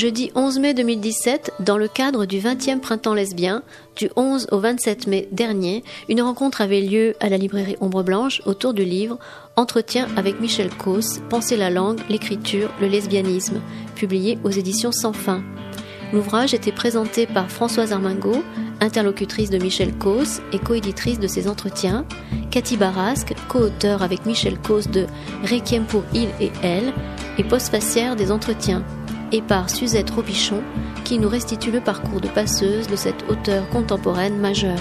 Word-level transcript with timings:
Jeudi 0.00 0.32
11 0.34 0.60
mai 0.60 0.72
2017, 0.72 1.52
dans 1.60 1.76
le 1.76 1.86
cadre 1.86 2.24
du 2.24 2.38
20e 2.38 2.80
printemps 2.80 3.12
lesbien, 3.12 3.62
du 3.96 4.08
11 4.16 4.46
au 4.50 4.58
27 4.58 5.06
mai 5.08 5.28
dernier, 5.30 5.84
une 6.08 6.22
rencontre 6.22 6.62
avait 6.62 6.80
lieu 6.80 7.16
à 7.20 7.28
la 7.28 7.36
librairie 7.36 7.76
Ombre 7.82 8.02
Blanche 8.02 8.40
autour 8.46 8.72
du 8.72 8.82
livre 8.82 9.18
Entretien 9.56 10.08
avec 10.16 10.40
Michel 10.40 10.70
Causse, 10.70 11.20
Penser 11.28 11.58
la 11.58 11.68
langue, 11.68 12.00
l'écriture, 12.08 12.70
le 12.80 12.86
lesbianisme, 12.86 13.60
publié 13.94 14.38
aux 14.42 14.48
éditions 14.48 14.90
Sans 14.90 15.12
fin. 15.12 15.42
L'ouvrage 16.14 16.54
était 16.54 16.72
présenté 16.72 17.26
par 17.26 17.50
Françoise 17.50 17.92
Armingot, 17.92 18.42
interlocutrice 18.80 19.50
de 19.50 19.58
Michel 19.58 19.92
Causse 19.92 20.40
et 20.54 20.58
coéditrice 20.58 21.20
de 21.20 21.28
ses 21.28 21.46
entretiens, 21.46 22.06
Cathy 22.50 22.78
Barasque, 22.78 23.34
co-auteur 23.50 24.02
avec 24.02 24.24
Michel 24.24 24.58
Causse 24.60 24.88
de 24.88 25.04
Requiem 25.42 25.84
pour 25.84 26.04
il 26.14 26.30
et 26.40 26.52
elle, 26.62 26.94
et 27.36 27.44
postfacière 27.44 28.16
des 28.16 28.32
entretiens 28.32 28.82
et 29.32 29.42
par 29.42 29.70
Suzette 29.70 30.10
Robichon, 30.10 30.62
qui 31.04 31.18
nous 31.18 31.28
restitue 31.28 31.70
le 31.70 31.80
parcours 31.80 32.20
de 32.20 32.28
passeuse 32.28 32.88
de 32.88 32.96
cette 32.96 33.28
auteure 33.28 33.68
contemporaine 33.70 34.38
majeure. 34.38 34.78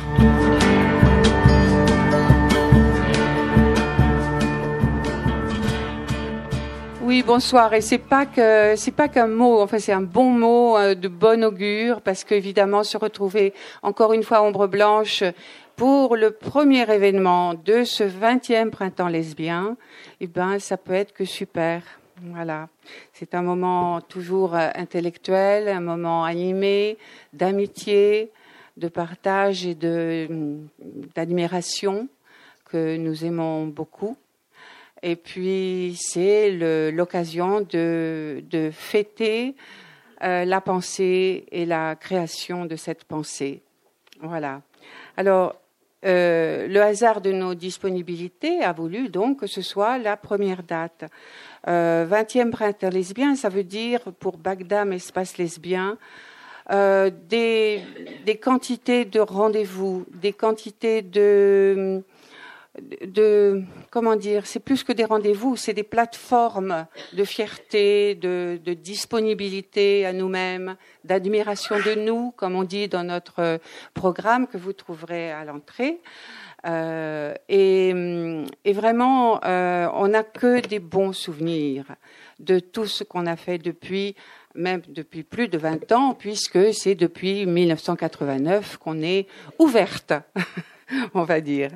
Oui, 7.02 7.23
bonsoir. 7.23 7.73
Et 7.73 7.81
c'est 7.81 7.98
pas 7.98 8.25
que 8.27 8.75
c'est 8.75 8.91
pas 8.91 9.08
qu'un 9.08 9.28
mot. 9.28 9.61
Enfin, 9.61 9.80
c'est 9.80 9.91
un 9.91 10.02
bon 10.02 10.30
mot 10.30 10.78
euh, 10.78 10.94
de 10.94 11.08
bon 11.08 11.44
augure 11.44 12.02
parce 12.02 12.23
qu'évidemment, 12.23 12.84
se 12.84 12.97
retrouver 12.97 13.53
encore 13.81 14.13
une 14.13 14.23
fois 14.23 14.44
ombre 14.44 14.67
blanche 14.67 15.23
pour 15.75 16.16
le 16.16 16.31
premier 16.31 16.81
événement 16.94 17.56
de 17.56 17.84
ce 17.84 18.03
20e 18.03 18.69
printemps 18.69 19.08
lesbien, 19.08 19.75
eh 20.22 20.28
ben, 20.28 20.59
ça 20.59 20.78
peut 20.78 20.94
être 20.94 21.13
que 21.13 21.25
super. 21.25 21.98
Voilà. 22.22 22.70
C'est 23.14 23.34
un 23.34 23.42
moment 23.42 24.02
toujours 24.02 24.56
euh, 24.56 24.70
intellectuel, 24.75 25.67
un 25.67 25.80
moment 25.80 26.23
animé, 26.23 26.98
d'amitié, 27.34 28.31
de 28.78 28.88
partage 28.88 29.66
et 29.66 29.75
d'admiration 31.16 32.08
que 32.66 32.97
nous 32.97 33.25
aimons 33.25 33.67
beaucoup. 33.67 34.17
Et 35.02 35.16
puis, 35.16 35.97
c'est 36.00 36.52
l'occasion 36.92 37.62
de, 37.62 38.44
de, 38.50 38.70
fêter 38.72 39.56
euh, 40.23 40.44
la 40.45 40.62
pensée 40.62 41.45
et 41.52 41.66
la 41.66 41.95
création 41.95 42.66
de 42.66 42.75
cette 42.75 43.06
pensée. 43.06 43.62
Voilà. 44.22 44.62
Alors, 45.16 45.56
euh, 46.06 46.67
le 46.67 46.81
hasard 46.81 47.20
de 47.20 47.31
nos 47.31 47.56
disponibilités 47.56 48.64
a 48.64 48.72
voulu 48.72 49.09
donc 49.09 49.42
que 49.42 49.47
ce 49.47 49.62
soit 49.62 49.97
la 49.97 50.16
première 50.16 50.64
date. 50.64 51.06
20e 51.67 52.47
euh, 52.47 52.52
printemps 52.52 52.89
lesbien, 52.89 53.35
ça 53.35 53.49
veut 53.49 53.63
dire 53.63 54.02
pour 54.19 54.38
Bagdam 54.38 54.93
espace 54.93 55.38
lesbien 55.38 55.97
euh, 56.71 57.09
des, 57.27 57.81
des, 58.25 58.38
quantités 58.38 59.03
de 59.03 59.19
rendez-vous, 59.19 60.05
des 60.13 60.33
quantités 60.33 61.01
de, 61.01 62.03
de 63.03 63.63
comment 63.89 64.16
dire, 64.16 64.45
c'est 64.45 64.59
plus 64.59 64.83
que 64.83 64.93
des 64.93 65.05
rendez-vous, 65.05 65.55
c'est 65.55 65.73
des 65.73 65.83
plateformes 65.83 66.85
de 67.13 67.23
fierté, 67.23 68.13
de, 68.16 68.59
de 68.63 68.73
disponibilité 68.73 70.05
à 70.05 70.13
nous-mêmes, 70.13 70.75
d'admiration 71.03 71.77
de 71.77 71.95
nous, 71.95 72.31
comme 72.38 72.55
on 72.55 72.63
dit 72.63 72.88
dans 72.88 73.03
notre 73.03 73.59
programme 73.95 74.45
que 74.45 74.57
vous 74.57 74.73
trouverez 74.73 75.31
à 75.31 75.44
l'entrée. 75.45 76.00
Euh, 76.66 77.34
et, 77.47 77.94
et, 78.66 78.74
vraiment, 78.74 79.40
euh, 79.46 79.88
on 79.94 80.09
n'a 80.09 80.24
que 80.24 80.59
des 80.66 80.80
bons 80.80 81.14
souvenirs 81.14 81.86
de 82.40 82.59
tout 82.59 82.86
ce 82.86 83.03
qu'on 83.03 83.25
a 83.25 83.36
fait 83.36 83.58
depuis, 83.58 84.16
même 84.56 84.81
depuis 84.88 85.24
plus 85.24 85.47
de 85.47 85.58
20 85.58 85.92
ans, 85.92 86.14
puisque 86.14 86.74
c'est 86.74 86.96
depuis 86.96 87.46
1989 87.46 88.78
qu'on 88.78 89.02
est 89.02 89.28
ouverte, 89.58 90.14
on 91.13 91.23
va 91.23 91.41
dire. 91.41 91.72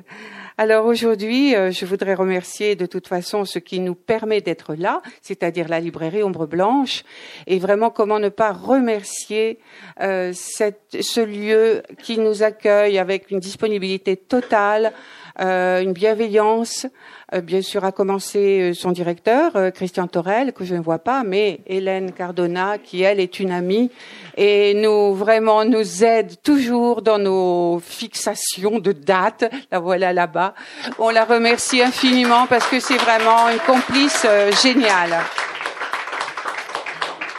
Alors 0.56 0.86
aujourd'hui, 0.86 1.54
euh, 1.56 1.72
je 1.72 1.84
voudrais 1.84 2.14
remercier 2.14 2.76
de 2.76 2.86
toute 2.86 3.08
façon 3.08 3.44
ce 3.44 3.58
qui 3.58 3.80
nous 3.80 3.94
permet 3.94 4.40
d'être 4.40 4.74
là, 4.74 5.02
c'est-à-dire 5.20 5.68
la 5.68 5.80
librairie 5.80 6.22
Ombre 6.22 6.46
Blanche, 6.46 7.02
et 7.46 7.58
vraiment 7.58 7.90
comment 7.90 8.20
ne 8.20 8.28
pas 8.28 8.52
remercier 8.52 9.58
euh, 10.00 10.32
ce 10.32 11.24
lieu 11.24 11.82
qui 12.02 12.18
nous 12.18 12.42
accueille 12.42 12.98
avec 12.98 13.30
une 13.30 13.40
disponibilité 13.40 14.16
totale, 14.16 14.92
une 15.38 15.92
bienveillance, 15.92 16.86
euh, 17.34 17.40
bien 17.40 17.62
sûr, 17.62 17.84
à 17.84 17.92
commencer 17.92 18.70
euh, 18.70 18.74
son 18.74 18.92
directeur, 18.92 19.56
euh, 19.56 19.70
Christian 19.70 20.06
Torel, 20.06 20.52
que 20.52 20.64
je 20.64 20.74
ne 20.74 20.80
vois 20.80 20.98
pas, 20.98 21.24
mais 21.24 21.60
Hélène 21.66 22.12
Cardona, 22.12 22.78
qui 22.78 23.02
elle 23.02 23.20
est 23.20 23.40
une 23.40 23.50
amie 23.50 23.90
et 24.36 24.74
nous 24.74 25.14
vraiment 25.14 25.64
nous 25.64 26.04
aide 26.04 26.40
toujours 26.42 27.02
dans 27.02 27.18
nos 27.18 27.80
fixations 27.80 28.78
de 28.78 28.92
dates. 28.92 29.44
La 29.70 29.78
voilà 29.78 30.12
là-bas. 30.12 30.54
On 30.98 31.10
la 31.10 31.24
remercie 31.24 31.82
infiniment 31.82 32.46
parce 32.46 32.66
que 32.66 32.80
c'est 32.80 32.98
vraiment 32.98 33.48
une 33.48 33.60
complice 33.60 34.26
géniale. 34.62 35.18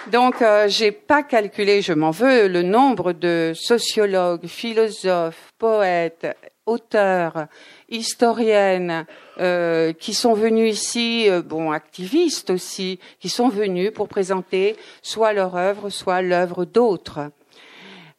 Donc, 0.08 0.42
euh, 0.42 0.68
j'ai 0.68 0.92
pas 0.92 1.24
calculé, 1.24 1.82
je 1.82 1.92
m'en 1.92 2.12
veux, 2.12 2.48
le 2.48 2.62
nombre 2.62 3.12
de 3.12 3.54
sociologues, 3.56 4.46
philosophes, 4.46 5.52
poètes, 5.58 6.28
auteurs, 6.66 7.48
historiennes 7.90 9.06
euh, 9.40 9.94
qui 9.94 10.14
sont 10.14 10.34
venus 10.34 10.74
ici, 10.74 11.30
euh, 11.30 11.42
bon, 11.42 11.72
activistes 11.72 12.50
aussi, 12.50 13.00
qui 13.20 13.30
sont 13.30 13.50
venus 13.50 13.92
pour 13.94 14.08
présenter 14.08 14.76
soit 15.02 15.34
leur 15.34 15.56
œuvre, 15.56 15.90
soit 15.90 16.22
l'œuvre 16.22 16.66
d'autres. 16.66 17.32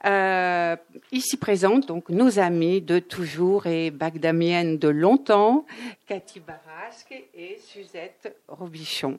Euh, 0.04 0.76
ici 1.10 1.36
présente 1.36 1.88
donc 1.88 2.10
nos 2.10 2.38
amis 2.38 2.80
de 2.80 3.00
toujours 3.00 3.66
et 3.66 3.90
bagdamiennes 3.90 4.78
de 4.78 4.88
longtemps, 4.88 5.66
Cathy 6.06 6.40
Barasque 6.40 7.14
et 7.34 7.58
Suzette 7.58 8.36
Robichon. 8.46 9.18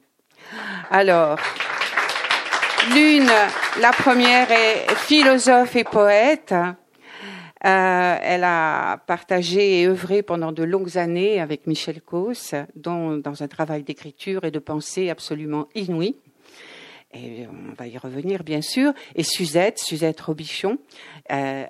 Alors, 0.89 1.37
l'une, 2.93 3.29
la 3.81 3.91
première 3.91 4.49
est 4.51 4.87
philosophe 4.95 5.75
et 5.75 5.83
poète. 5.83 6.53
Euh, 7.65 8.17
elle 8.21 8.43
a 8.43 8.97
partagé 9.07 9.81
et 9.81 9.87
œuvré 9.87 10.21
pendant 10.21 10.51
de 10.51 10.63
longues 10.63 10.97
années 10.97 11.41
avec 11.41 11.65
Michel 11.65 12.01
Causse, 12.01 12.53
dont, 12.75 13.17
dans 13.17 13.41
un 13.43 13.47
travail 13.47 13.83
d'écriture 13.83 14.43
et 14.43 14.51
de 14.51 14.59
pensée 14.59 15.09
absolument 15.09 15.67
inouï. 15.73 16.15
Et 17.13 17.47
on 17.47 17.73
va 17.73 17.87
y 17.87 17.97
revenir, 17.97 18.43
bien 18.43 18.61
sûr. 18.61 18.93
Et 19.15 19.23
Suzette, 19.23 19.79
Suzette 19.79 20.19
Robichon, 20.19 20.77
euh, 21.31 21.65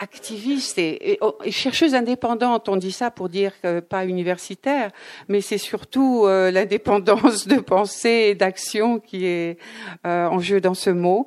activiste 0.00 0.78
et, 0.78 1.18
oh, 1.20 1.36
chercheuse 1.50 1.94
indépendante. 1.94 2.68
On 2.68 2.76
dit 2.76 2.92
ça 2.92 3.10
pour 3.10 3.28
dire 3.28 3.52
que 3.60 3.80
pas 3.80 4.04
universitaire, 4.04 4.90
mais 5.28 5.40
c'est 5.40 5.58
surtout 5.58 6.24
euh, 6.24 6.50
l'indépendance 6.50 7.46
de 7.46 7.56
pensée 7.60 8.28
et 8.30 8.34
d'action 8.34 8.98
qui 8.98 9.26
est 9.26 9.58
euh, 10.06 10.26
en 10.26 10.40
jeu 10.40 10.60
dans 10.60 10.74
ce 10.74 10.90
mot. 10.90 11.26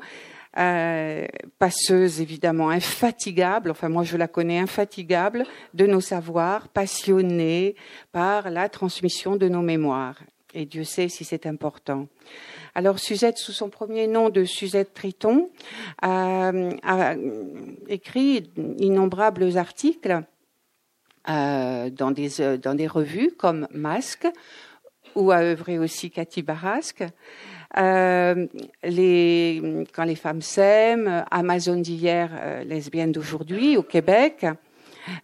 Euh, 0.55 1.25
passeuse 1.57 2.21
évidemment 2.21 2.69
infatigable, 2.69 3.71
enfin 3.71 3.89
moi 3.89 4.03
je 4.03 4.17
la 4.17 4.27
connais 4.27 4.59
infatigable 4.59 5.47
de 5.73 5.87
nos 5.87 5.99
savoirs, 5.99 6.67
passionnée 6.67 7.75
par 8.11 8.51
la 8.51 8.69
transmission 8.69 9.35
de 9.35 9.49
nos 9.49 9.63
mémoires. 9.63 10.19
Et 10.53 10.67
Dieu 10.67 10.83
sait 10.83 11.09
si 11.09 11.25
c'est 11.25 11.47
important. 11.47 12.07
Alors 12.75 12.99
Suzette, 12.99 13.39
sous 13.39 13.51
son 13.51 13.69
premier 13.69 14.05
nom 14.05 14.29
de 14.29 14.43
Suzette 14.43 14.93
Triton, 14.93 15.49
a, 16.03 16.51
a 16.83 17.15
écrit 17.87 18.47
innombrables 18.77 19.57
articles 19.57 20.21
euh, 21.29 21.89
dans, 21.89 22.11
des, 22.11 22.57
dans 22.61 22.75
des 22.75 22.87
revues 22.87 23.31
comme 23.35 23.67
Masque, 23.71 24.27
où 25.15 25.31
a 25.31 25.39
œuvré 25.39 25.79
aussi 25.79 26.11
Cathy 26.11 26.41
Barasque. 26.41 27.03
Euh, 27.77 28.45
les, 28.83 29.85
quand 29.93 30.03
les 30.03 30.15
femmes 30.15 30.41
s'aiment, 30.41 31.25
Amazon 31.31 31.77
d'hier, 31.77 32.29
euh, 32.33 32.63
lesbienne 32.63 33.11
d'aujourd'hui 33.11 33.77
au 33.77 33.83
Québec, 33.83 34.45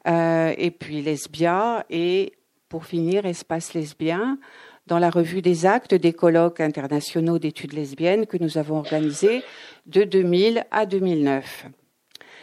euh, 0.08 0.54
et 0.58 0.72
puis 0.72 1.02
Lesbia, 1.02 1.86
et 1.90 2.34
pour 2.68 2.86
finir, 2.86 3.26
Espace 3.26 3.74
lesbien, 3.74 4.40
dans 4.88 5.00
la 5.00 5.12
revue 5.12 5.44
des 5.44 5.68
actes 5.68 5.94
des 5.94 6.14
colloques 6.14 6.60
internationaux 6.60 7.38
d'études 7.38 7.74
lesbiennes 7.74 8.26
que 8.26 8.38
nous 8.38 8.58
avons 8.58 8.78
organisés 8.78 9.44
de 9.86 10.04
2000 10.04 10.66
à 10.72 10.88
2009. 10.88 11.68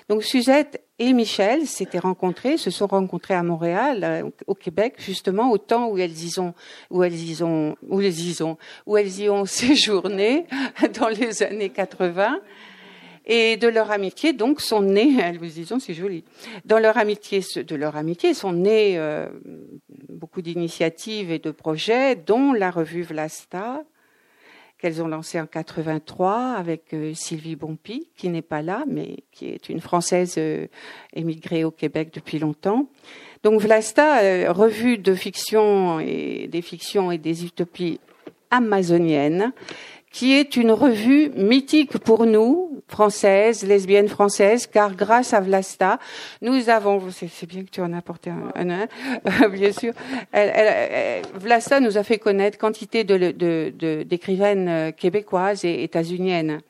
Donc 0.08 0.22
Suzette 0.22 0.85
et 0.98 1.12
Michel 1.12 1.66
s'étaient 1.66 1.98
rencontrés, 1.98 2.56
se 2.56 2.70
sont 2.70 2.86
rencontrés 2.86 3.34
à 3.34 3.42
Montréal, 3.42 4.00
euh, 4.02 4.30
au 4.46 4.54
Québec, 4.54 4.94
justement 4.98 5.50
au 5.50 5.58
temps 5.58 5.88
où 5.88 5.98
elles 5.98 6.24
y 6.24 6.38
ont, 6.40 6.54
où 6.90 7.02
elles 7.02 7.22
y 7.22 7.42
ont, 7.42 7.76
où 7.88 8.00
elles 8.00 8.18
y 8.18 8.42
ont, 8.42 8.56
où 8.86 8.96
elles 8.96 9.20
y 9.20 9.28
ont 9.28 9.44
séjourné 9.44 10.46
dans 10.98 11.08
les 11.08 11.42
années 11.42 11.70
80. 11.70 12.40
Et 13.28 13.56
de 13.56 13.66
leur 13.66 13.90
amitié, 13.90 14.32
donc, 14.32 14.60
sont 14.60 14.82
nés, 14.82 15.18
elles 15.22 15.38
vous 15.38 15.46
disons, 15.46 15.78
c'est 15.80 15.94
joli, 15.94 16.24
dans 16.64 16.78
leur 16.78 16.96
amitié, 16.96 17.40
de 17.56 17.76
leur 17.76 17.96
amitié 17.96 18.32
sont 18.32 18.52
nés 18.52 18.96
euh, 18.96 19.28
beaucoup 20.08 20.40
d'initiatives 20.40 21.30
et 21.30 21.38
de 21.38 21.50
projets, 21.50 22.14
dont 22.14 22.52
la 22.52 22.70
revue 22.70 23.02
Vlasta, 23.02 23.82
qu'elles 24.78 25.02
ont 25.02 25.08
lancée 25.08 25.40
en 25.40 25.46
83 25.46 26.52
avec 26.52 26.92
euh, 26.92 27.14
Sylvie 27.14 27.56
Bompi, 27.56 28.08
qui 28.16 28.28
n'est 28.28 28.42
pas 28.42 28.62
là, 28.62 28.84
mais 28.86 29.24
qui 29.32 29.46
est 29.46 29.68
une 29.68 29.80
Française 29.80 30.34
euh, 30.38 30.66
émigrée 31.14 31.64
au 31.64 31.70
Québec 31.70 32.10
depuis 32.12 32.38
longtemps. 32.38 32.88
Donc 33.42 33.60
Vlasta, 33.60 34.52
revue 34.52 34.98
de 34.98 35.14
fiction 35.14 36.00
et 36.00 36.48
des 36.50 36.62
fictions 36.62 37.12
et 37.12 37.18
des 37.18 37.44
utopies 37.44 38.00
amazoniennes, 38.50 39.52
qui 40.16 40.32
est 40.32 40.56
une 40.56 40.72
revue 40.72 41.30
mythique 41.36 41.98
pour 41.98 42.24
nous, 42.24 42.80
françaises, 42.88 43.66
lesbiennes 43.66 44.08
françaises, 44.08 44.66
car 44.66 44.94
grâce 44.94 45.34
à 45.34 45.40
Vlasta, 45.40 45.98
nous 46.40 46.70
avons, 46.70 47.02
c'est 47.10 47.44
bien 47.44 47.64
que 47.64 47.68
tu 47.68 47.82
en 47.82 47.92
as 47.92 47.98
apporté 47.98 48.30
un, 48.30 48.70
un, 48.70 49.48
bien 49.50 49.72
sûr, 49.72 49.92
Vlasta 51.34 51.80
nous 51.80 51.98
a 51.98 52.02
fait 52.02 52.16
connaître 52.16 52.56
quantité 52.56 53.04
de, 53.04 54.04
d'écrivaines 54.04 54.68
euh, 54.70 54.90
québécoises 54.90 55.66
et 55.66 55.82
états-uniennes. 55.82 56.62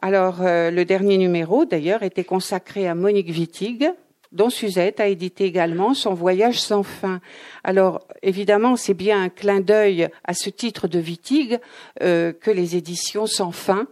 Alors, 0.00 0.36
euh, 0.42 0.70
le 0.70 0.84
dernier 0.84 1.18
numéro, 1.18 1.64
d'ailleurs, 1.64 2.04
était 2.04 2.22
consacré 2.22 2.86
à 2.86 2.94
Monique 2.94 3.28
Wittig, 3.28 3.90
dont 4.32 4.50
Suzette 4.50 5.00
a 5.00 5.06
édité 5.06 5.44
également 5.44 5.94
son 5.94 6.14
Voyage 6.14 6.60
sans 6.60 6.82
fin. 6.82 7.20
Alors 7.64 8.06
évidemment, 8.22 8.76
c'est 8.76 8.94
bien 8.94 9.22
un 9.22 9.28
clin 9.28 9.60
d'œil 9.60 10.08
à 10.24 10.34
ce 10.34 10.50
titre 10.50 10.88
de 10.88 10.98
Wittig 10.98 11.58
euh, 12.02 12.32
que 12.32 12.50
les 12.50 12.76
éditions 12.76 13.26
sans 13.26 13.52
fin 13.52 13.86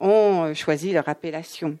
ont 0.00 0.52
choisi 0.54 0.92
leur 0.92 1.08
appellation. 1.08 1.78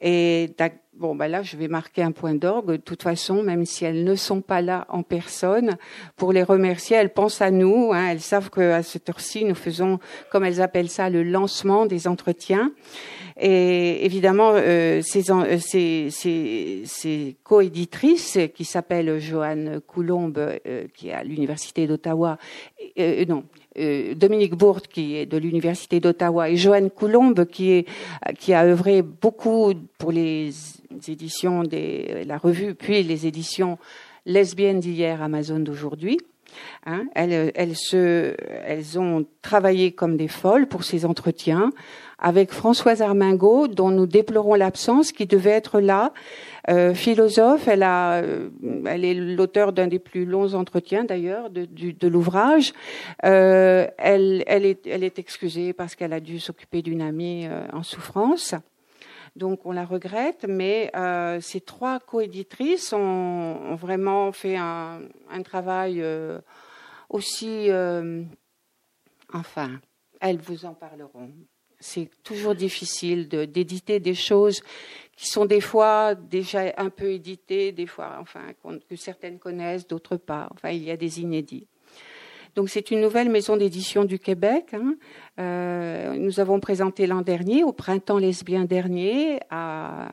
Et 0.00 0.54
bon, 0.94 1.14
bah 1.14 1.28
là, 1.28 1.42
je 1.42 1.56
vais 1.56 1.68
marquer 1.68 2.02
un 2.02 2.12
point 2.12 2.34
d'orgue. 2.34 2.72
De 2.72 2.76
toute 2.76 3.02
façon, 3.02 3.42
même 3.42 3.66
si 3.66 3.84
elles 3.84 4.04
ne 4.04 4.14
sont 4.14 4.40
pas 4.40 4.62
là 4.62 4.86
en 4.88 5.02
personne, 5.02 5.76
pour 6.16 6.32
les 6.32 6.42
remercier, 6.42 6.96
elles 6.96 7.12
pensent 7.12 7.42
à 7.42 7.50
nous. 7.50 7.92
Hein, 7.92 8.08
elles 8.10 8.20
savent 8.20 8.50
qu'à 8.50 8.82
cette 8.82 9.08
heure-ci, 9.10 9.44
nous 9.44 9.54
faisons, 9.54 9.98
comme 10.30 10.44
elles 10.44 10.62
appellent 10.62 10.88
ça, 10.88 11.10
le 11.10 11.22
lancement 11.22 11.84
des 11.84 12.08
entretiens. 12.08 12.72
Et 13.42 14.04
évidemment, 14.04 14.52
euh, 14.54 15.00
ces, 15.02 15.30
euh, 15.30 15.58
ces, 15.58 16.08
ces, 16.10 16.82
ces 16.84 17.36
coéditrices 17.42 18.38
qui 18.54 18.66
s'appellent 18.66 19.18
Joanne 19.18 19.80
Coulombe, 19.86 20.36
euh, 20.38 20.86
qui 20.94 21.08
est 21.08 21.12
à 21.14 21.24
l'université 21.24 21.86
d'Ottawa, 21.86 22.36
euh, 22.98 23.24
non, 23.24 23.44
euh, 23.78 24.14
Dominique 24.14 24.54
Bourte, 24.54 24.88
qui 24.88 25.16
est 25.16 25.24
de 25.24 25.38
l'université 25.38 26.00
d'Ottawa, 26.00 26.50
et 26.50 26.56
Joanne 26.56 26.90
Coulombe, 26.90 27.46
qui, 27.46 27.70
est, 27.70 27.88
qui 28.38 28.52
a 28.52 28.64
œuvré 28.66 29.00
beaucoup 29.00 29.72
pour 29.96 30.12
les 30.12 30.52
éditions 31.08 31.62
de 31.62 32.24
la 32.26 32.36
revue, 32.36 32.74
puis 32.74 33.02
les 33.02 33.26
éditions 33.26 33.78
lesbiennes 34.26 34.80
d'hier, 34.80 35.22
Amazon 35.22 35.60
d'aujourd'hui. 35.60 36.18
Hein, 36.86 37.04
elles, 37.14 37.52
elles, 37.54 37.76
se, 37.76 38.34
elles 38.66 38.98
ont 38.98 39.26
travaillé 39.42 39.92
comme 39.92 40.16
des 40.16 40.28
folles 40.28 40.66
pour 40.66 40.84
ces 40.84 41.04
entretiens 41.04 41.70
avec 42.20 42.52
Françoise 42.52 43.02
Armingot, 43.02 43.66
dont 43.66 43.90
nous 43.90 44.06
déplorons 44.06 44.54
l'absence, 44.54 45.10
qui 45.10 45.26
devait 45.26 45.50
être 45.50 45.80
là. 45.80 46.12
Euh, 46.68 46.92
philosophe, 46.94 47.66
elle, 47.66 47.82
a, 47.82 48.16
euh, 48.16 48.50
elle 48.86 49.04
est 49.04 49.14
l'auteur 49.14 49.72
d'un 49.72 49.86
des 49.86 49.98
plus 49.98 50.26
longs 50.26 50.54
entretiens 50.54 51.04
d'ailleurs 51.04 51.48
de, 51.48 51.66
de, 51.66 52.08
l'ouvrage. 52.08 52.74
Euh, 53.24 53.86
elle, 53.96 54.44
elle, 54.46 54.66
est, 54.66 54.86
elle 54.86 55.02
est 55.02 55.18
excusée 55.18 55.72
parce 55.72 55.94
qu'elle 55.94 56.12
a 56.12 56.20
dû 56.20 56.38
s'occuper 56.38 56.82
d'une 56.82 57.00
amie 57.00 57.46
euh, 57.46 57.62
en 57.72 57.82
souffrance. 57.82 58.54
Donc 59.36 59.64
on 59.64 59.72
la 59.72 59.84
regrette, 59.84 60.44
mais 60.48 60.90
euh, 60.94 61.40
ces 61.40 61.60
trois 61.60 62.00
coéditrices 62.00 62.92
ont, 62.92 63.74
vraiment 63.74 64.32
fait 64.32 64.56
un, 64.56 65.00
travail 65.44 66.04
aussi, 67.08 67.68
enfin, 69.32 69.80
elles 70.20 70.38
vous 70.38 70.64
en 70.64 70.74
parleront 70.74 71.30
c'est 71.80 72.10
toujours 72.22 72.54
difficile 72.54 73.28
d'éditer 73.28 74.00
des 74.00 74.14
choses 74.14 74.62
qui 75.16 75.26
sont 75.26 75.46
des 75.46 75.60
fois 75.60 76.14
déjà 76.14 76.72
un 76.76 76.90
peu 76.90 77.10
éditées, 77.10 77.72
des 77.72 77.86
fois, 77.86 78.18
enfin, 78.20 78.52
que 78.88 78.96
certaines 78.96 79.38
connaissent, 79.38 79.86
d'autres 79.86 80.16
pas. 80.16 80.48
Il 80.64 80.84
y 80.84 80.90
a 80.90 80.96
des 80.96 81.20
inédits. 81.20 81.66
Donc 82.54 82.68
c'est 82.68 82.90
une 82.90 83.00
nouvelle 83.00 83.28
maison 83.28 83.56
d'édition 83.56 84.04
du 84.04 84.18
Québec. 84.18 84.74
Hein. 84.74 84.94
Euh, 85.38 86.14
nous 86.16 86.40
avons 86.40 86.60
présenté 86.60 87.06
l'an 87.06 87.22
dernier, 87.22 87.64
au 87.64 87.72
printemps 87.72 88.18
lesbien 88.18 88.64
dernier, 88.64 89.40
à 89.50 90.10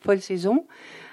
Folle 0.00 0.20
Saison, 0.20 0.66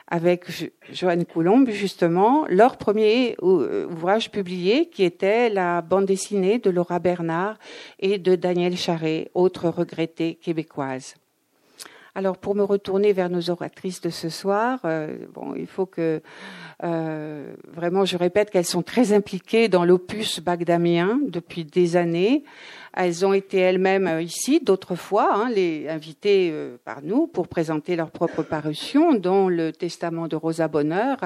avec 0.08 0.46
Joanne 0.92 1.26
Coulombe, 1.26 1.70
justement, 1.70 2.46
leur 2.48 2.78
premier 2.78 3.36
euh, 3.42 3.88
ouvrage 3.88 4.32
publié, 4.32 4.90
qui 4.90 5.04
était 5.04 5.50
la 5.50 5.82
bande 5.82 6.06
dessinée 6.06 6.60
de 6.60 6.70
Laura 6.70 7.00
Bernard 7.00 7.58
et 8.00 8.20
de 8.20 8.36
Daniel 8.36 8.78
Charret, 8.78 9.32
autre 9.34 9.70
regrettée 9.70 10.36
québécoise. 10.36 11.16
Alors, 12.18 12.38
pour 12.38 12.56
me 12.56 12.64
retourner 12.64 13.12
vers 13.12 13.30
nos 13.30 13.50
oratrices 13.50 14.00
de 14.00 14.10
ce 14.10 14.30
soir, 14.30 14.80
euh, 14.86 15.18
bon, 15.34 15.54
il 15.54 15.68
faut 15.68 15.86
que 15.86 16.22
euh, 16.82 17.54
vraiment, 17.68 18.06
je 18.06 18.16
répète 18.16 18.52
qu'elles 18.52 18.64
sont 18.64 18.84
très 18.84 19.12
impliquées 19.12 19.68
dans 19.68 19.84
l'opus 19.84 20.40
bagdamien 20.40 21.20
depuis 21.28 21.66
des 21.66 21.98
années. 21.98 22.46
Elles 22.94 23.26
ont 23.26 23.34
été 23.34 23.58
elles-mêmes 23.58 24.08
euh, 24.08 24.22
ici 24.22 24.62
d'autres 24.62 24.96
fois, 24.96 25.30
hein, 25.36 25.50
les 25.54 25.90
invitées 25.90 26.54
par 26.86 27.02
nous 27.02 27.28
pour 27.28 27.50
présenter 27.50 27.98
leur 27.98 28.12
propre 28.12 28.44
parution, 28.44 29.14
dont 29.14 29.50
le 29.50 29.74
Testament 29.74 30.30
de 30.30 30.38
Rosa 30.38 30.70
Bonheur, 30.70 31.18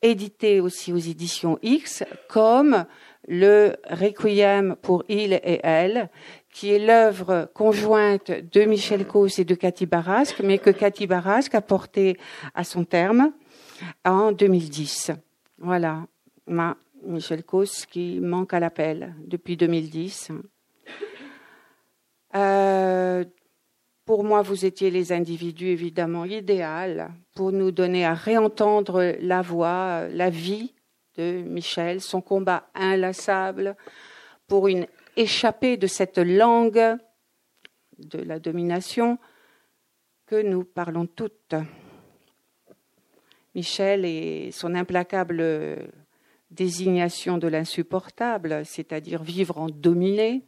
édité 0.00 0.60
aussi 0.60 0.92
aux 0.92 0.98
éditions 0.98 1.58
X, 1.62 2.04
comme 2.28 2.84
le 3.26 3.76
Requiem 3.90 4.76
pour 4.80 5.04
il 5.08 5.32
et 5.32 5.60
elle, 5.62 6.08
qui 6.52 6.72
est 6.72 6.78
l'œuvre 6.78 7.50
conjointe 7.54 8.30
de 8.30 8.64
Michel 8.64 9.06
Causse 9.06 9.38
et 9.38 9.44
de 9.44 9.54
Cathy 9.54 9.86
Barasque, 9.86 10.40
mais 10.40 10.58
que 10.58 10.70
Cathy 10.70 11.06
Barasque 11.06 11.54
a 11.54 11.60
porté 11.60 12.16
à 12.54 12.64
son 12.64 12.84
terme 12.84 13.32
en 14.04 14.32
2010. 14.32 15.12
Voilà, 15.58 16.06
Michel 17.06 17.44
Causse 17.44 17.86
qui 17.86 18.20
manque 18.20 18.54
à 18.54 18.60
l'appel 18.60 19.14
depuis 19.26 19.56
2010. 19.56 20.32
Euh, 22.34 23.24
pour 24.04 24.24
moi, 24.24 24.42
vous 24.42 24.64
étiez 24.64 24.90
les 24.90 25.12
individus 25.12 25.68
évidemment 25.68 26.24
idéal 26.24 27.12
pour 27.34 27.52
nous 27.52 27.70
donner 27.70 28.04
à 28.04 28.14
réentendre 28.14 29.14
la 29.20 29.42
voix, 29.42 30.08
la 30.08 30.30
vie 30.30 30.74
de 31.16 31.42
Michel, 31.42 32.00
son 32.00 32.20
combat 32.20 32.68
inlassable 32.74 33.76
pour 34.46 34.68
une 34.68 34.86
échappée 35.16 35.76
de 35.76 35.86
cette 35.86 36.18
langue 36.18 36.96
de 37.98 38.18
la 38.18 38.38
domination 38.38 39.18
que 40.26 40.40
nous 40.40 40.64
parlons 40.64 41.06
toutes. 41.06 41.54
Michel 43.54 44.04
et 44.04 44.50
son 44.52 44.74
implacable 44.74 45.42
désignation 46.50 47.38
de 47.38 47.48
l'insupportable, 47.48 48.64
c'est-à-dire 48.64 49.22
vivre 49.22 49.58
en 49.58 49.68
dominé, 49.68 50.46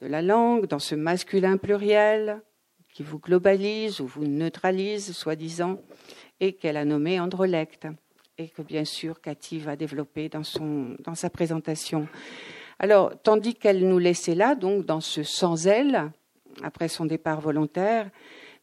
de 0.00 0.06
la 0.06 0.22
langue, 0.22 0.66
dans 0.66 0.78
ce 0.78 0.94
masculin 0.94 1.56
pluriel 1.56 2.42
qui 2.92 3.02
vous 3.02 3.18
globalise 3.18 4.00
ou 4.00 4.06
vous 4.06 4.26
neutralise, 4.26 5.12
soi-disant, 5.12 5.80
et 6.40 6.54
qu'elle 6.54 6.76
a 6.76 6.84
nommé 6.84 7.18
Androlecte, 7.18 7.86
et 8.38 8.48
que 8.48 8.62
bien 8.62 8.84
sûr 8.84 9.20
Cathy 9.20 9.58
va 9.58 9.76
développer 9.76 10.28
dans, 10.28 10.42
dans 11.00 11.14
sa 11.14 11.30
présentation. 11.30 12.08
Alors, 12.78 13.12
tandis 13.22 13.54
qu'elle 13.54 13.88
nous 13.88 13.98
laissait 13.98 14.34
là, 14.34 14.54
donc 14.54 14.84
dans 14.84 15.00
ce 15.00 15.22
sans 15.22 15.66
elle, 15.66 16.10
après 16.62 16.88
son 16.88 17.06
départ 17.06 17.40
volontaire, 17.40 18.10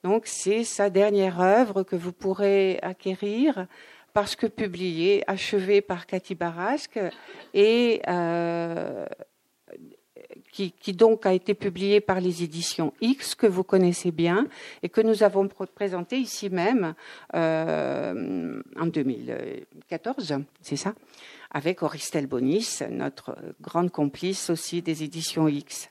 donc 0.03 0.27
c'est 0.27 0.63
sa 0.63 0.89
dernière 0.89 1.41
œuvre 1.41 1.84
que 1.84 1.96
vous 1.96 2.12
pourrez 2.12 2.77
acquérir 2.82 3.67
parce 4.13 4.36
que 4.36 4.46
publiée, 4.46 5.24
achevée 5.25 5.82
par 5.82 6.05
Cathy 6.05 6.36
Barasque 6.36 7.00
et 7.55 8.01
euh, 8.08 9.08
qui, 10.51 10.93
donc 10.93 11.25
a 11.25 11.34
été 11.34 11.55
publié 11.55 12.00
par 12.00 12.22
les 12.22 12.43
éditions 12.43 12.93
X, 13.01 13.34
que 13.34 13.48
vous 13.48 13.63
connaissez 13.63 14.12
bien, 14.12 14.48
et 14.84 14.89
que 14.89 15.01
nous 15.01 15.24
avons 15.24 15.48
présenté 15.48 16.17
ici 16.17 16.50
même 16.50 16.93
euh, 17.34 18.62
en 18.79 18.86
2014, 18.86 20.36
c'est 20.62 20.75
ça, 20.75 20.93
avec 21.54 21.84
Auristel 21.84 22.28
Bonis, 22.28 22.80
notre 22.90 23.38
grande 23.62 23.92
complice 23.92 24.50
aussi 24.50 24.82
des 24.82 25.04
éditions 25.04 25.48
X. 25.48 25.90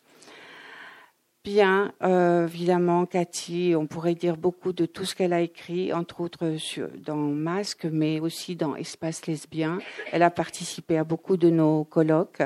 Bien, 1.45 1.93
euh, 2.05 2.47
évidemment, 2.47 3.05
Cathy, 3.05 3.75
on 3.77 3.89
pourrait 3.89 4.15
dire 4.15 4.37
beaucoup 4.37 4.73
de 4.73 4.87
tout 4.87 5.05
ce 5.05 5.17
qu'elle 5.17 5.33
a 5.33 5.41
écrit, 5.41 5.93
entre 5.93 6.21
autres 6.21 6.57
dans 7.05 7.17
Masque, 7.17 7.85
mais 7.91 8.21
aussi 8.21 8.55
dans 8.55 8.77
Espace 8.77 9.27
lesbien. 9.27 9.79
Elle 10.13 10.23
a 10.23 10.31
participé 10.31 10.99
à 10.99 11.05
beaucoup 11.05 11.37
de 11.37 11.51
nos 11.51 11.83
colloques. 11.83 12.43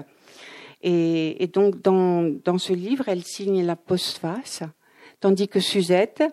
Et, 0.80 1.42
et 1.42 1.46
donc, 1.46 1.82
dans, 1.82 2.22
dans, 2.22 2.56
ce 2.56 2.72
livre, 2.72 3.08
elle 3.08 3.22
signe 3.22 3.66
la 3.66 3.76
postface, 3.76 4.62
tandis 5.20 5.48
que 5.48 5.60
Suzette 5.60 6.24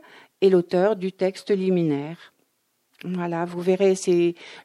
est 0.41 0.49
l'auteur 0.49 0.95
du 0.95 1.11
texte 1.11 1.51
liminaire. 1.51 2.33
Voilà, 3.03 3.43
vous 3.43 3.59
verrez, 3.59 3.95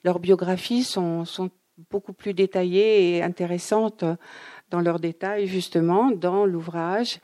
leurs 0.05 0.21
biographies 0.21 0.85
sont, 0.85 1.25
sont 1.25 1.51
beaucoup 1.90 2.12
plus 2.12 2.35
détaillées 2.35 3.16
et 3.16 3.23
intéressantes 3.23 4.04
dans 4.70 4.80
leurs 4.80 5.00
détails, 5.00 5.47
justement, 5.47 6.11
dans 6.11 6.44
l'ouvrage. 6.44 7.20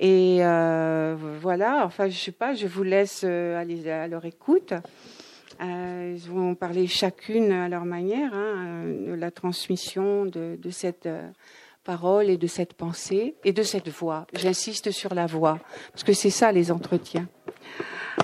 Et 0.00 0.38
euh, 0.40 1.16
voilà, 1.40 1.84
enfin, 1.84 2.08
je 2.08 2.18
sais 2.18 2.32
pas, 2.32 2.54
je 2.54 2.66
vous 2.66 2.82
laisse 2.82 3.22
euh, 3.24 3.60
aller 3.60 3.88
à 3.88 4.08
leur 4.08 4.24
écoute. 4.24 4.74
Euh, 5.60 6.16
ils 6.16 6.30
vont 6.30 6.54
parler 6.54 6.86
chacune 6.86 7.52
à 7.52 7.68
leur 7.68 7.84
manière 7.84 8.34
hein, 8.34 8.84
de 8.86 9.12
la 9.12 9.30
transmission 9.30 10.26
de 10.26 10.70
cette 10.70 11.08
parole 11.84 12.30
et 12.30 12.36
de 12.36 12.46
cette 12.46 12.74
pensée 12.74 13.36
et 13.44 13.52
de 13.52 13.62
cette 13.62 13.88
voix. 13.88 14.26
J'insiste 14.32 14.90
sur 14.90 15.14
la 15.14 15.26
voix, 15.26 15.58
parce 15.92 16.04
que 16.04 16.12
c'est 16.12 16.30
ça 16.30 16.50
les 16.52 16.72
entretiens. 16.72 17.28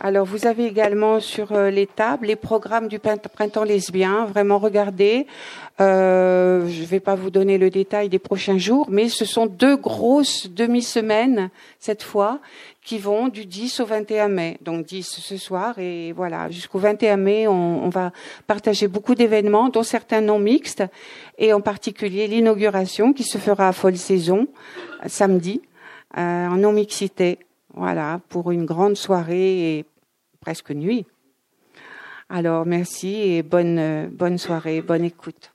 Alors, 0.00 0.25
vous 0.25 0.47
avez 0.47 0.67
également 0.67 1.19
sur 1.19 1.50
euh, 1.50 1.71
les 1.71 1.88
tables 1.88 2.26
les 2.26 2.37
programmes 2.37 2.87
du 2.87 3.00
printemps 3.00 3.64
lesbien. 3.64 4.26
Vraiment, 4.26 4.59
regardez. 4.59 5.26
Euh, 5.81 6.69
je 6.69 6.83
ne 6.83 6.87
vais 6.87 7.00
pas 7.00 7.17
vous 7.17 7.31
donner 7.31 7.59
le 7.59 7.69
détail 7.69 8.09
des 8.09 8.21
prochains 8.21 8.59
jours, 8.59 8.87
mais 8.90 9.09
ce 9.09 9.25
sont 9.25 9.47
deux 9.47 9.76
grosses 9.76 10.49
demi-semaines 10.50 11.50
cette 11.81 12.05
fois 12.05 12.38
qui 12.85 12.99
vont 12.99 13.28
du 13.28 13.45
10 13.45 13.81
au 13.81 13.87
21 13.87 14.28
mai. 14.28 14.59
Donc 14.62 14.87
10 14.87 15.02
ce 15.02 15.37
soir 15.37 15.78
et 15.78 16.12
voilà 16.12 16.49
jusqu'au 16.49 16.78
21 16.78 17.17
mai, 17.17 17.49
on, 17.49 17.88
va 17.88 18.12
partager 18.47 18.87
beaucoup 18.88 19.14
d'événements, 19.14 19.69
dont 19.69 19.83
certains 19.83 20.21
non 20.21 20.38
mixtes, 20.38 20.85
et 21.38 21.52
en 21.52 21.61
particulier 21.61 22.28
l'inauguration 22.28 23.12
qui 23.12 23.25
se 23.25 23.38
fera 23.38 23.69
à 23.69 23.73
Folle 23.73 23.97
Saison 23.97 24.47
samedi 25.07 25.61
euh, 26.17 26.47
en 26.47 26.57
non 26.57 26.73
mixité. 26.73 27.38
Voilà, 27.78 28.20
pour 28.28 28.50
une 28.50 28.64
grande 28.64 28.97
soirée 28.97 29.78
et 29.78 29.85
presque 30.40 30.73
nuit. 30.73 31.06
Alors 32.28 32.66
merci 32.66 33.14
et 33.14 33.44
bonne, 33.44 34.08
bonne 34.08 34.37
soirée, 34.37 34.82
bonne 34.82 35.04
écoute. 35.04 35.52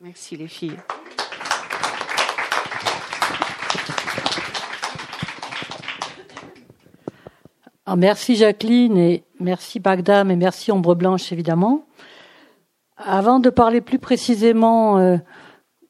Merci 0.00 0.36
les 0.36 0.46
filles. 0.46 0.78
Merci 7.96 8.36
Jacqueline 8.36 8.96
et 8.96 9.24
merci 9.40 9.80
Bagdam 9.80 10.30
et 10.30 10.36
merci 10.36 10.70
Ombre 10.70 10.94
Blanche 10.94 11.32
évidemment. 11.32 11.86
Avant 12.96 13.40
de 13.40 13.50
parler 13.50 13.80
plus 13.80 13.98
précisément 13.98 14.98
euh, 14.98 15.16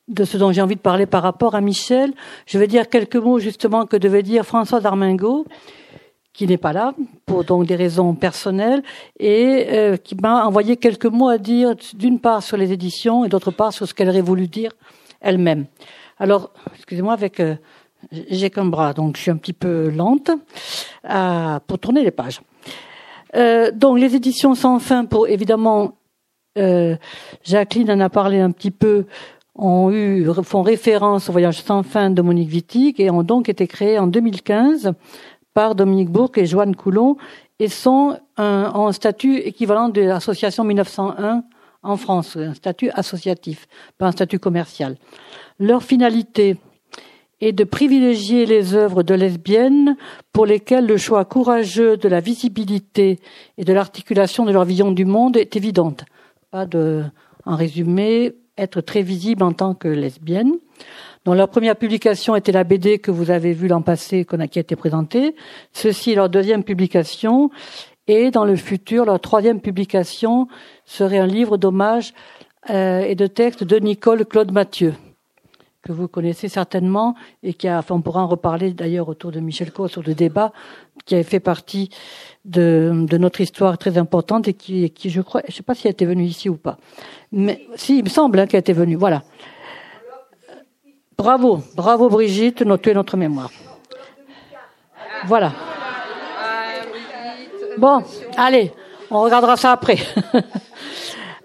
de 0.08 0.24
ce 0.24 0.36
dont 0.36 0.52
j'ai 0.52 0.62
envie 0.62 0.76
de 0.76 0.80
parler 0.80 1.06
par 1.06 1.22
rapport 1.22 1.54
à 1.54 1.60
Michel. 1.60 2.12
Je 2.46 2.58
vais 2.58 2.66
dire 2.66 2.88
quelques 2.88 3.16
mots 3.16 3.38
justement 3.38 3.86
que 3.86 3.96
devait 3.96 4.22
dire 4.22 4.44
François 4.44 4.80
Darmingo, 4.80 5.46
qui 6.32 6.46
n'est 6.46 6.58
pas 6.58 6.72
là 6.72 6.94
pour 7.26 7.44
donc 7.44 7.66
des 7.66 7.76
raisons 7.76 8.14
personnelles 8.14 8.82
et 9.18 9.66
euh, 9.70 9.96
qui 9.96 10.16
m'a 10.16 10.44
envoyé 10.44 10.76
quelques 10.76 11.06
mots 11.06 11.28
à 11.28 11.38
dire 11.38 11.74
d'une 11.94 12.18
part 12.18 12.42
sur 12.42 12.56
les 12.56 12.72
éditions 12.72 13.24
et 13.24 13.28
d'autre 13.28 13.50
part 13.50 13.72
sur 13.72 13.86
ce 13.86 13.94
qu'elle 13.94 14.08
aurait 14.08 14.20
voulu 14.20 14.48
dire 14.48 14.72
elle-même. 15.20 15.66
Alors, 16.18 16.52
excusez-moi 16.74 17.12
avec 17.12 17.40
euh, 17.40 17.54
j'ai 18.12 18.50
qu'un 18.50 18.66
bras, 18.66 18.92
donc 18.92 19.16
je 19.16 19.22
suis 19.22 19.30
un 19.30 19.36
petit 19.36 19.54
peu 19.54 19.88
lente 19.88 20.30
à, 21.04 21.60
pour 21.66 21.78
tourner 21.78 22.02
les 22.02 22.10
pages. 22.10 22.40
Euh, 23.36 23.70
donc 23.70 23.98
les 23.98 24.14
éditions 24.14 24.54
sans 24.54 24.78
fin 24.80 25.06
pour 25.06 25.28
évidemment 25.28 25.96
Jacqueline 27.42 27.90
en 27.90 27.98
a 27.98 28.08
parlé 28.08 28.38
un 28.38 28.52
petit 28.52 28.70
peu 28.70 29.06
ont 29.54 29.90
eu, 29.90 30.26
font 30.42 30.62
référence 30.62 31.28
au 31.28 31.32
voyage 31.32 31.62
sans 31.62 31.82
fin 31.82 32.10
de 32.10 32.22
Monique 32.22 32.50
Wittig 32.50 33.00
et 33.00 33.10
ont 33.10 33.22
donc 33.22 33.48
été 33.48 33.66
créés 33.66 33.98
en 33.98 34.06
2015 34.06 34.92
par 35.52 35.74
Dominique 35.74 36.10
Bourque 36.10 36.38
et 36.38 36.46
Joanne 36.46 36.74
Coulon 36.74 37.16
et 37.60 37.68
sont 37.68 38.18
un, 38.36 38.70
en 38.74 38.90
statut 38.92 39.36
équivalent 39.36 39.88
de 39.88 40.02
l'association 40.02 40.64
1901 40.64 41.44
en 41.82 41.96
France, 41.96 42.36
un 42.36 42.54
statut 42.54 42.90
associatif, 42.90 43.68
pas 43.98 44.06
un 44.06 44.12
statut 44.12 44.38
commercial. 44.38 44.96
Leur 45.60 45.82
finalité 45.82 46.56
est 47.40 47.52
de 47.52 47.64
privilégier 47.64 48.46
les 48.46 48.74
œuvres 48.74 49.02
de 49.02 49.14
lesbiennes 49.14 49.96
pour 50.32 50.46
lesquelles 50.46 50.86
le 50.86 50.96
choix 50.96 51.24
courageux 51.24 51.96
de 51.96 52.08
la 52.08 52.20
visibilité 52.20 53.20
et 53.58 53.64
de 53.64 53.72
l'articulation 53.72 54.44
de 54.44 54.52
leur 54.52 54.64
vision 54.64 54.92
du 54.92 55.04
monde 55.04 55.36
est 55.36 55.56
évidente. 55.56 56.04
Pas 56.50 56.64
de, 56.64 57.04
en 57.44 57.54
résumé, 57.54 58.34
être 58.56 58.80
très 58.80 59.02
visible 59.02 59.42
en 59.42 59.52
tant 59.52 59.74
que 59.74 59.88
lesbienne. 59.88 60.54
dont 61.24 61.34
leur 61.34 61.48
première 61.48 61.76
publication 61.76 62.36
était 62.36 62.52
la 62.52 62.64
BD 62.64 62.98
que 62.98 63.10
vous 63.10 63.30
avez 63.30 63.54
vue 63.54 63.68
l'an 63.68 63.80
passé, 63.80 64.26
qui 64.26 64.58
a 64.58 64.60
été 64.60 64.76
présentée. 64.76 65.34
Ceci 65.72 66.12
est 66.12 66.16
leur 66.16 66.28
deuxième 66.28 66.64
publication. 66.64 67.50
Et 68.06 68.30
dans 68.30 68.44
le 68.44 68.56
futur, 68.56 69.06
leur 69.06 69.18
troisième 69.20 69.60
publication 69.60 70.46
serait 70.84 71.18
un 71.18 71.26
livre 71.26 71.56
d'hommage 71.56 72.12
euh, 72.70 73.00
et 73.00 73.14
de 73.14 73.26
textes 73.26 73.64
de 73.64 73.78
Nicole 73.78 74.26
Claude 74.26 74.52
Mathieu, 74.52 74.94
que 75.84 75.92
vous 75.92 76.08
connaissez 76.08 76.48
certainement 76.48 77.14
et 77.42 77.54
qui 77.54 77.68
a, 77.68 77.78
enfin, 77.78 77.94
on 77.94 78.00
pourra 78.00 78.22
en 78.22 78.26
reparler 78.26 78.72
d'ailleurs 78.72 79.08
autour 79.08 79.30
de 79.30 79.40
Michel 79.40 79.70
Cos, 79.70 79.88
sur 79.88 80.02
le 80.02 80.14
débat, 80.14 80.52
qui 81.04 81.14
avait 81.14 81.22
fait 81.22 81.40
partie 81.40 81.90
de, 82.44 83.04
de, 83.08 83.18
notre 83.18 83.40
histoire 83.40 83.76
très 83.76 83.98
importante 83.98 84.48
et 84.48 84.54
qui, 84.54 84.90
qui 84.90 85.10
je 85.10 85.20
crois, 85.20 85.42
je 85.46 85.52
ne 85.52 85.56
sais 85.56 85.62
pas 85.62 85.74
si 85.74 85.86
elle 85.86 85.92
était 85.92 86.06
venue 86.06 86.24
ici 86.24 86.48
ou 86.48 86.56
pas, 86.56 86.78
mais 87.30 87.66
si, 87.76 87.98
il 87.98 88.04
me 88.04 88.08
semble 88.08 88.38
hein, 88.38 88.46
qu'elle 88.46 88.60
était 88.60 88.72
venue. 88.72 88.96
Voilà. 88.96 89.22
Bravo, 91.16 91.62
bravo 91.76 92.08
Brigitte, 92.08 92.64
tu 92.82 92.90
es 92.90 92.94
notre 92.94 93.16
mémoire. 93.16 93.50
Voilà. 95.26 95.52
Bon, 97.78 98.02
allez, 98.36 98.72
on 99.10 99.20
regardera 99.20 99.56
ça 99.56 99.72
après. 99.72 99.98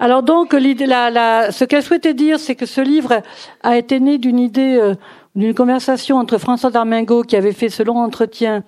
Alors 0.01 0.24
donc, 0.24 0.53
la, 0.53 1.10
la, 1.10 1.51
ce 1.51 1.65
qu'elle 1.65 1.84
souhaitait 1.84 2.13
dire, 2.13 2.39
c'est 2.39 2.56
que 2.56 2.65
ce 2.65 2.79
livre 2.79 3.22
a 3.63 3.77
été 3.77 4.00
né 4.00 4.18
d'une 4.18 4.39
idée, 4.39 4.77
euh, 4.82 4.96
d'une 5.36 5.53
conversation 5.53 6.15
entre 6.15 6.38
François 6.38 6.70
Darmingo, 6.70 7.24
qui 7.24 7.36
avait 7.36 7.51
fait 7.51 7.68
ce 7.68 7.84
long 7.84 7.98
entretien 7.98 8.63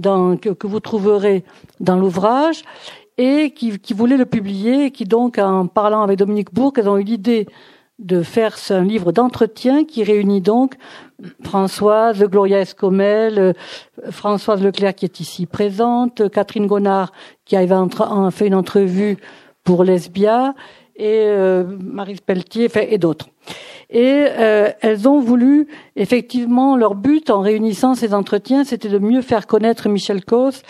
que, 0.00 0.66
vous 0.66 0.80
trouverez 0.80 1.42
dans 1.80 1.96
l'ouvrage, 1.96 2.62
et 3.16 3.50
qui, 3.50 3.72
voulait 3.92 4.16
le 4.16 4.26
publier, 4.26 4.84
et 4.84 4.90
qui 4.92 5.04
donc, 5.04 5.38
en 5.38 5.66
parlant 5.66 6.02
avec 6.02 6.16
Dominique 6.16 6.54
Bourg, 6.54 6.72
ont 6.86 6.98
eu 6.98 7.02
l'idée 7.02 7.48
de 7.98 8.22
faire 8.22 8.56
un 8.70 8.84
livre 8.84 9.10
d'entretien 9.10 9.84
qui 9.84 10.04
réunit 10.04 10.40
donc 10.40 10.76
Françoise, 11.42 12.22
Gloria 12.22 12.60
Escomel, 12.60 13.38
euh, 13.40 13.52
Françoise 14.10 14.62
Leclerc 14.62 14.94
qui 14.94 15.04
est 15.04 15.18
ici 15.18 15.46
présente, 15.46 16.30
Catherine 16.30 16.68
Gonard 16.68 17.10
qui 17.44 17.56
a 17.56 18.30
fait 18.30 18.46
une 18.46 18.54
entrevue 18.54 19.16
pour 19.68 19.84
Lesbia 19.84 20.54
et 20.96 21.24
euh, 21.26 21.62
Marie 21.78 22.16
Pelletier 22.24 22.70
et 22.90 22.96
d'autres. 22.96 23.28
Et 23.90 24.24
euh, 24.26 24.70
elles 24.80 25.06
ont 25.06 25.20
voulu, 25.20 25.68
effectivement, 25.94 26.74
leur 26.74 26.94
but 26.94 27.28
en 27.28 27.42
réunissant 27.42 27.94
ces 27.94 28.14
entretiens, 28.14 28.64
c'était 28.64 28.88
de 28.88 28.98
mieux 28.98 29.20
faire 29.20 29.46
connaître 29.46 29.90
Michel 29.90 30.24
Cos, 30.24 30.62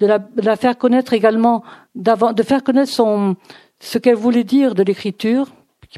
de 0.00 0.06
la, 0.08 0.18
de 0.18 0.42
la 0.42 0.56
faire 0.56 0.76
connaître 0.78 1.12
également, 1.12 1.62
de 1.94 2.42
faire 2.42 2.64
connaître 2.64 2.90
son, 2.90 3.36
ce 3.78 3.98
qu'elle 3.98 4.16
voulait 4.16 4.42
dire 4.42 4.74
de 4.74 4.82
l'écriture, 4.82 5.46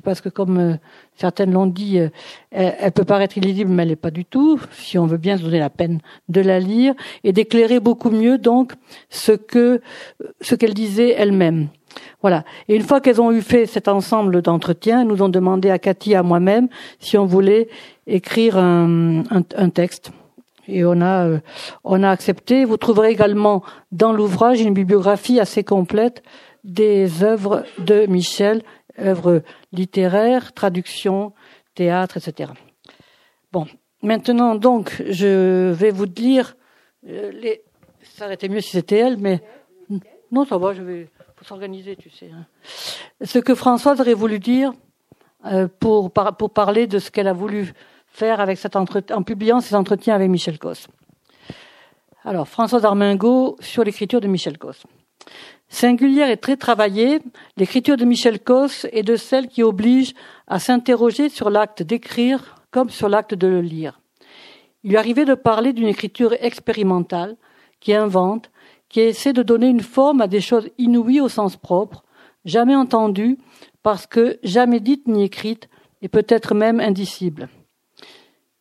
parce 0.05 0.21
que 0.21 0.29
comme 0.29 0.59
euh, 0.59 0.75
certaines 1.17 1.53
l'ont 1.53 1.67
dit, 1.67 2.01
euh, 2.01 2.11
elle, 2.51 2.75
elle, 2.81 2.93
peut 2.93 3.05
paraître 3.05 3.39
illisible, 3.39 3.71
mais 3.71 3.85
elle 3.85 3.91
n'est 3.91 3.97
pas 3.97 4.11
du 4.11 4.27
tout, 4.27 4.61
si 4.73 4.99
on 4.99 5.07
veut 5.07 5.17
bien 5.17 5.39
se 5.39 5.43
donner 5.43 5.59
la 5.59 5.71
peine 5.71 6.01
de 6.29 6.43
la 6.43 6.61
lire, 6.61 6.93
et 7.25 7.33
d'éclairer 7.33 7.81
beaucoup 7.81 8.11
mieux 8.11 8.37
donc 8.37 8.73
ce 9.09 9.33
ce 10.43 10.55
qu'elle 10.55 10.75
disait 10.75 11.15
elle-même. 11.17 11.69
Voilà. 12.21 12.45
Et 12.69 12.77
une 12.77 12.83
fois 12.83 13.01
qu'elles 13.01 13.21
ont 13.21 13.33
eu 13.33 13.43
fait 13.43 13.67
cet 13.67 13.89
ensemble 13.89 14.43
d'entretiens, 14.43 15.05
nous 15.05 15.23
ont 15.23 15.29
demandé 15.29 15.71
à 15.71 15.79
Cathy 15.79 16.15
à 16.15 16.23
moi-même 16.23 16.69
si 16.99 17.19
on 17.19 17.27
voulait 17.27 17.69
écrire 18.07 18.57
un 18.59 19.71
texte. 19.75 20.13
Et 20.69 20.85
on 20.85 21.01
a, 21.01 21.27
euh, 21.27 21.39
on 21.85 22.03
a 22.03 22.11
accepté. 22.11 22.65
Vous 22.65 22.77
trouverez 22.77 23.11
également 23.11 23.63
dans 23.91 24.13
l'ouvrage 24.13 24.61
une 24.61 24.75
bibliographie 24.75 25.41
assez 25.41 25.65
complète 25.65 26.23
des 26.65 27.25
œuvres 27.25 27.65
de 27.79 28.07
Michel, 28.07 28.63
œuvres 29.01 29.43
littéraires, 29.73 30.53
traductions, 30.53 31.33
théâtre, 31.75 32.17
etc. 32.19 32.53
Bon, 33.51 33.67
maintenant 34.03 34.55
donc, 34.55 35.03
je 35.09 35.73
vais 35.73 35.91
vous 35.91 36.07
dire 36.07 36.57
euh, 37.09 37.33
les. 37.33 37.63
Ça 38.03 38.27
aurait 38.27 38.35
été 38.35 38.49
mieux 38.49 38.61
si 38.61 38.71
c'était 38.71 38.99
elle, 38.99 39.17
mais 39.17 39.41
non, 40.31 40.45
ça 40.45 40.59
va. 40.59 40.75
Je 40.75 40.83
vais 40.83 41.09
s'organiser, 41.43 41.97
tu 41.97 42.11
sais. 42.11 42.31
Hein. 42.33 42.45
Ce 43.23 43.39
que 43.39 43.55
Françoise 43.55 44.01
aurait 44.01 44.15
voulu 44.15 44.39
dire 44.39 44.73
euh, 45.47 45.69
pour, 45.81 46.13
pour 46.13 46.51
parler 46.51 46.87
de 46.87 46.99
ce 46.99 47.11
qu'elle 47.11 47.29
a 47.29 47.33
voulu 47.33 47.73
faire 48.07 48.41
avec 48.41 48.59
cet 48.59 48.77
en 48.77 49.23
publiant 49.23 49.61
ses 49.61 49.75
entretiens 49.75 50.15
avec 50.15 50.29
Michel 50.29 50.59
Cos. 50.59 50.89
Alors, 52.25 52.47
Françoise 52.47 52.85
Armingo 52.85 53.57
sur 53.61 53.83
l'écriture 53.83 54.21
de 54.21 54.29
Michel 54.29 54.59
Cos. 54.59 54.85
Singulière 55.69 56.31
et 56.31 56.37
très 56.37 56.57
travaillée, 56.57 57.21
l'écriture 57.57 57.97
de 57.97 58.05
Michel 58.05 58.39
Cos 58.39 58.87
est 58.93 59.03
de 59.03 59.17
celle 59.17 59.49
qui 59.49 59.63
oblige 59.63 60.13
à 60.47 60.59
s'interroger 60.59 61.31
sur 61.31 61.49
l'acte 61.51 61.83
d'écrire 61.83 62.57
comme 62.71 62.91
sur 62.91 63.09
l'acte 63.09 63.35
de 63.35 63.47
le 63.47 63.63
lire. 63.63 63.99
Il 64.85 64.91
lui 64.91 64.97
arrivait 64.99 65.25
de 65.25 65.35
parler 65.35 65.73
d'une 65.73 65.89
écriture 65.89 66.35
expérimentale 66.41 67.37
qui 67.81 67.95
invente, 67.95 68.51
qui 68.93 69.01
essaie 69.01 69.33
de 69.33 69.43
donner 69.43 69.69
une 69.69 69.81
forme 69.81 70.21
à 70.21 70.29
des 70.29 70.43
choses 70.43 70.69
inouïes 70.79 71.23
au 71.23 71.29
sens 71.29 71.57
propre, 71.57 72.05
jamais 72.45 72.77
entendues, 72.77 73.39
parce 73.83 74.07
que 74.07 74.39
jamais 74.45 74.81
dites 74.81 75.09
ni 75.09 75.25
écrites, 75.25 75.69
et 76.03 76.09
peut-être 76.09 76.55
même 76.55 76.79
indicibles. 76.79 77.49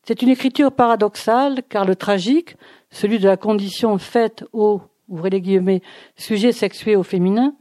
C'est 0.04 0.22
une 0.22 0.30
écriture 0.30 0.72
paradoxale, 0.72 1.64
car 1.68 1.86
le 1.86 1.96
tragique, 1.96 2.56
celui 2.90 3.20
de 3.20 3.28
la 3.28 3.38
condition 3.38 3.98
faite 3.98 4.46
au, 4.54 4.82
ouvrez 5.10 5.30
les 5.30 5.42
guillemets, 5.42 5.82
sujet 6.16 6.54
sexué 6.54 6.96
au 6.96 7.04
féminin, 7.04 7.54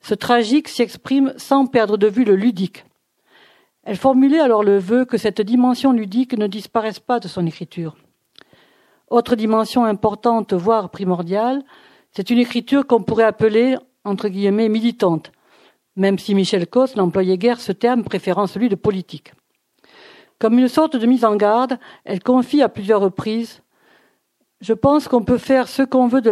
ce 0.00 0.14
tragique 0.14 0.68
s'y 0.68 0.82
exprime 0.82 1.34
sans 1.36 1.66
perdre 1.66 1.96
de 1.96 2.06
vue 2.06 2.24
le 2.24 2.36
ludique. 2.36 2.84
Elle 3.84 3.96
formulait 3.96 4.40
alors 4.40 4.62
le 4.62 4.78
vœu 4.78 5.04
que 5.04 5.18
cette 5.18 5.40
dimension 5.40 5.92
ludique 5.92 6.36
ne 6.38 6.46
disparaisse 6.46 7.00
pas 7.00 7.18
de 7.18 7.26
son 7.26 7.46
écriture. 7.46 7.96
Autre 9.10 9.34
dimension 9.34 9.84
importante, 9.84 10.52
voire 10.52 10.90
primordiale, 10.90 11.64
c'est 12.14 12.30
une 12.30 12.38
écriture 12.38 12.86
qu'on 12.86 13.02
pourrait 13.02 13.24
appeler, 13.24 13.76
entre 14.04 14.28
guillemets, 14.28 14.68
militante, 14.68 15.32
même 15.96 16.18
si 16.18 16.34
Michel 16.34 16.66
Cos 16.66 16.94
n'employait 16.96 17.38
guère 17.38 17.60
ce 17.60 17.72
terme 17.72 18.04
préférant 18.04 18.46
celui 18.46 18.68
de 18.68 18.74
politique. 18.74 19.32
Comme 20.38 20.58
une 20.58 20.68
sorte 20.68 20.96
de 20.96 21.06
mise 21.06 21.24
en 21.24 21.36
garde, 21.36 21.78
elle 22.04 22.22
confie 22.22 22.62
à 22.62 22.68
plusieurs 22.68 23.00
reprises 23.00 23.62
Je 24.60 24.74
pense 24.74 25.08
qu'on 25.08 25.24
peut 25.24 25.38
faire 25.38 25.68
ce 25.68 25.82
qu'on 25.82 26.08
veut 26.08 26.20
de 26.20 26.30